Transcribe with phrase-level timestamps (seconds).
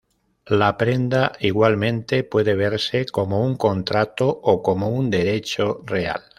[0.49, 6.23] La prenda, igualmente puede verse como un contrato o como un derecho real.